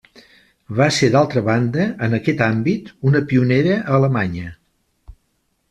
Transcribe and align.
Va 0.77 0.87
ser 0.95 1.09
d'altra 1.15 1.43
banda, 1.49 1.85
en 2.07 2.17
aquest 2.19 2.41
àmbit, 2.47 2.89
una 3.11 3.21
pionera 3.33 3.77
a 3.85 3.95
Alemanya. 4.01 4.51